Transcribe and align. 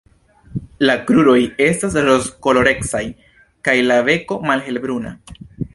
La 0.89 0.95
kruroj 1.09 1.35
estas 1.67 1.97
rozkolorecaj 2.07 3.05
kaj 3.69 3.79
la 3.91 4.01
beko 4.11 4.41
malhelbruna. 4.51 5.19